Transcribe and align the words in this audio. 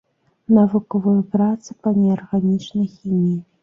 Навуковыя 0.57 1.21
працы 1.37 1.79
па 1.85 1.97
неарганічнай 2.01 2.93
хіміі. 2.95 3.43